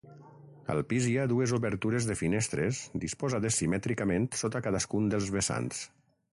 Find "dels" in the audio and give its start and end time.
5.15-5.33